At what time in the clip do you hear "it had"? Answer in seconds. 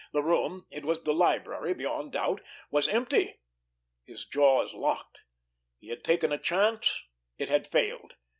7.37-7.67